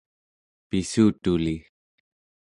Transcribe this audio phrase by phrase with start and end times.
[0.69, 1.55] pissutuli